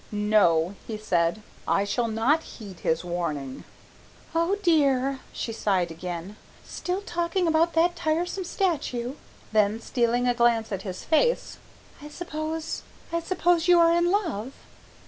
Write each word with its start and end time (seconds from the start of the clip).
"No," 0.11 0.73
he 0.87 0.97
said, 0.97 1.43
"I 1.67 1.83
shall 1.83 2.07
not 2.07 2.41
heed 2.57 2.79
his 2.79 3.05
warning." 3.05 3.65
"Oh 4.33 4.57
dear," 4.63 5.19
she 5.31 5.53
sighed 5.53 5.91
again, 5.91 6.37
"still 6.65 7.01
talking 7.01 7.47
about 7.47 7.73
that 7.73 7.95
tiresome 7.95 8.45
statue!" 8.45 9.13
Then 9.51 9.79
stealing 9.79 10.27
a 10.27 10.33
glance 10.33 10.71
at 10.71 10.81
his 10.81 11.03
face, 11.03 11.59
"I 12.01 12.09
suppose 12.09 12.81
I 13.13 13.19
suppose 13.19 13.67
you 13.67 13.79
are 13.79 13.91
in 13.93 14.09
love." 14.09 14.53